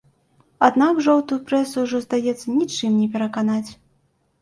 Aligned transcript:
Аднак 0.67 1.01
жоўтую 1.09 1.39
прэсу 1.51 1.85
ўжо, 1.85 2.03
здаецца, 2.09 2.57
нічым 2.59 2.99
не 3.01 3.07
пераканаць. 3.19 3.67